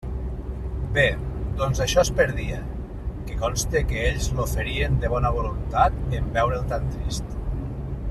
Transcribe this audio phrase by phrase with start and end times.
[0.95, 1.03] Bé;
[1.59, 2.57] doncs això es perdia;
[3.29, 7.43] que conste que ells l'oferien de bona voluntat, en veure'l tan trist.